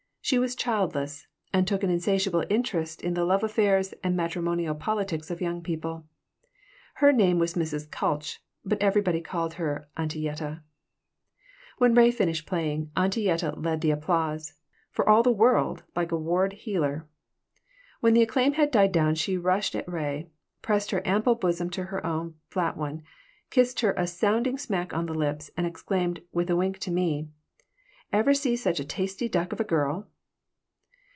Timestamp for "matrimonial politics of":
4.15-5.41